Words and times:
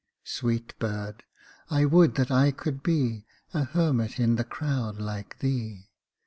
a 0.01 0.17
(89) 0.21 0.21
Sweet 0.23 0.79
bird! 0.79 1.23
I 1.69 1.85
would 1.85 2.15
that 2.15 2.31
I 2.31 2.49
could 2.49 2.81
be 2.81 3.27
A 3.53 3.65
hermit 3.65 4.19
in 4.19 4.35
the 4.35 4.43
crowd 4.43 4.99
like 4.99 5.37
thee 5.37 5.91